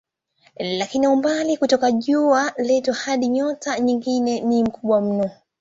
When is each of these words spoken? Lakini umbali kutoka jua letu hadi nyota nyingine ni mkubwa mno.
Lakini 0.59 1.07
umbali 1.07 1.57
kutoka 1.57 1.91
jua 1.91 2.51
letu 2.57 2.91
hadi 2.93 3.27
nyota 3.27 3.79
nyingine 3.79 4.39
ni 4.39 4.63
mkubwa 4.63 5.01
mno. 5.01 5.29